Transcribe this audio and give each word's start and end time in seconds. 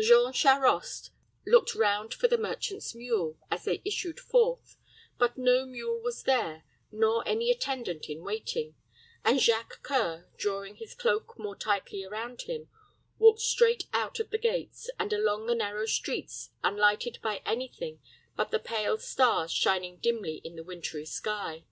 Jean 0.00 0.32
Charost 0.32 1.10
looked 1.44 1.74
round 1.74 2.14
for 2.14 2.28
the 2.28 2.38
merchant's 2.38 2.94
mule, 2.94 3.36
as 3.50 3.64
they 3.64 3.82
issued 3.84 4.20
forth; 4.20 4.76
but 5.18 5.36
no 5.36 5.66
mule 5.66 6.00
was 6.00 6.22
there, 6.22 6.62
nor 6.92 7.26
any 7.26 7.50
attendant 7.50 8.08
in 8.08 8.22
waiting; 8.22 8.76
and 9.24 9.40
Jacques 9.40 9.82
C[oe]ur 9.82 10.28
drawing 10.36 10.76
his 10.76 10.94
cloak 10.94 11.36
more 11.40 11.56
tightly 11.56 12.04
around 12.04 12.42
him, 12.42 12.68
walked 13.18 13.40
straight 13.40 13.88
out 13.92 14.20
of 14.20 14.30
the 14.30 14.38
gates, 14.38 14.88
and 14.96 15.12
along 15.12 15.46
the 15.46 15.56
narrow 15.56 15.86
streets, 15.86 16.50
unlighted 16.62 17.18
by 17.20 17.42
any 17.44 17.66
thing 17.66 18.00
but 18.36 18.52
the 18.52 18.60
pale 18.60 18.96
stars 18.96 19.50
shining 19.50 19.96
dimly 19.96 20.36
in 20.44 20.54
the 20.54 20.62
wintery 20.62 21.04
sky. 21.04 21.64